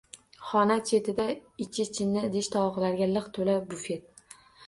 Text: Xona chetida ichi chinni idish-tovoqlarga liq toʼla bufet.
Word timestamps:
Xona 0.51 0.77
chetida 0.91 1.25
ichi 1.65 1.85
chinni 1.99 2.23
idish-tovoqlarga 2.29 3.09
liq 3.13 3.31
toʼla 3.39 3.59
bufet. 3.75 4.35